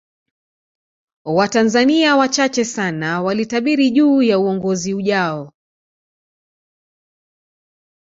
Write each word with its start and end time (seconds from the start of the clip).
Watanzania 1.25 2.15
wachache 2.15 2.65
sana 2.65 3.21
walitabiri 3.21 3.91
juu 3.91 4.21
ya 4.21 4.39
uongozi 4.39 4.93
ujayo 4.93 5.53